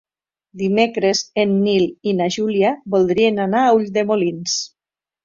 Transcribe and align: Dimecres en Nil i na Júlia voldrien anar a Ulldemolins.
Dimecres 0.59 1.19
en 1.43 1.53
Nil 1.65 1.85
i 2.11 2.13
na 2.21 2.29
Júlia 2.37 2.71
voldrien 2.97 3.39
anar 3.45 3.63
a 3.67 3.77
Ulldemolins. 3.81 4.57